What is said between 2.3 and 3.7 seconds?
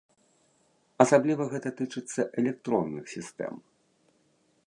электронных сістэм.